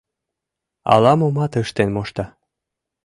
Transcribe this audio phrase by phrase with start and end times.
[0.93, 2.25] Ала-момат ыштен мошта...